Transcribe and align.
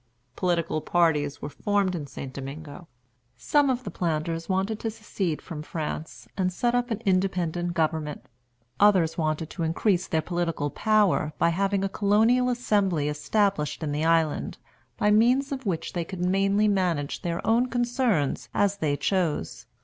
Political 0.35 0.81
parties 0.81 1.43
were 1.43 1.49
formed 1.49 1.93
in 1.93 2.07
St. 2.07 2.33
Domingo. 2.33 2.87
Some 3.37 3.69
of 3.69 3.83
the 3.83 3.91
planters 3.91 4.49
wanted 4.49 4.79
to 4.79 4.89
secede 4.89 5.43
from 5.43 5.61
France, 5.61 6.27
and 6.35 6.51
set 6.51 6.73
up 6.73 6.89
an 6.89 7.03
independent 7.05 7.75
government. 7.75 8.25
Others 8.79 9.19
wanted 9.19 9.51
to 9.51 9.61
increase 9.61 10.07
their 10.07 10.23
political 10.23 10.71
power 10.71 11.33
by 11.37 11.49
having 11.49 11.83
a 11.83 11.87
Colonial 11.87 12.49
Assembly 12.49 13.09
established 13.09 13.83
in 13.83 13.91
the 13.91 14.03
island, 14.03 14.57
by 14.97 15.11
means 15.11 15.51
of 15.51 15.67
which 15.67 15.93
they 15.93 16.03
could 16.03 16.25
mainly 16.25 16.67
manage 16.67 17.21
their 17.21 17.45
own 17.45 17.67
concerns 17.67 18.49
as 18.55 18.77
they 18.77 18.97
chose. 18.97 19.67